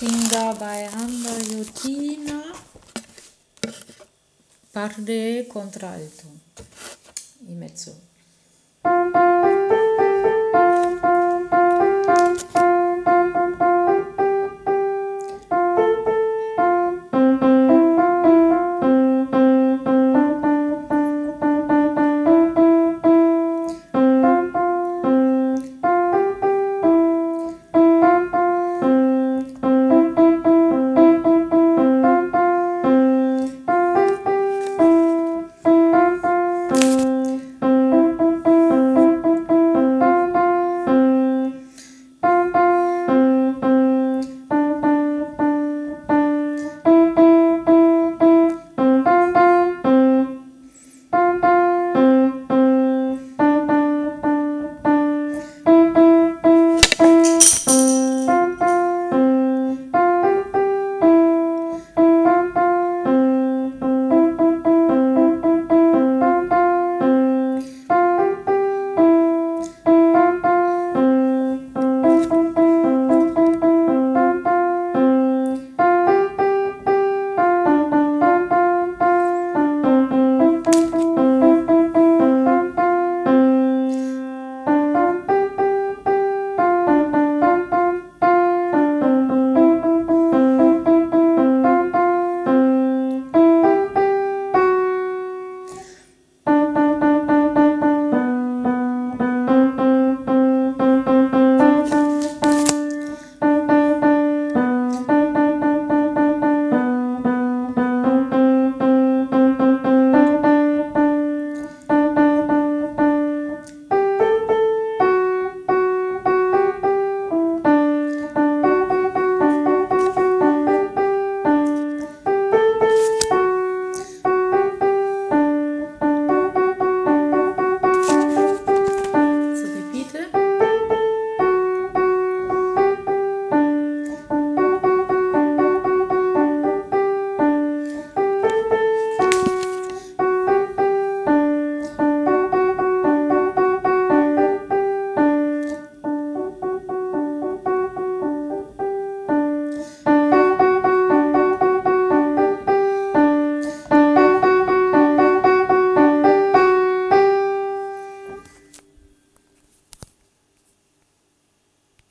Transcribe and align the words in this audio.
Singa 0.00 0.54
by 0.54 0.88
Andriotina 0.94 2.40
parte 4.70 5.44
contralto 5.46 6.24
in 7.46 7.58
mezzo 7.58 8.00